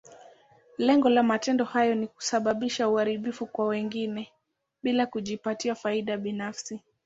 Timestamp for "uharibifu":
2.89-3.45